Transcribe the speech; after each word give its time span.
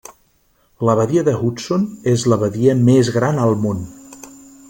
La 0.87 0.95
badia 0.99 1.23
de 1.27 1.35
Hudson 1.41 1.85
és 2.13 2.25
la 2.33 2.39
badia 2.45 2.75
més 2.91 3.13
gran 3.19 3.43
al 3.45 3.55
món. 3.67 3.87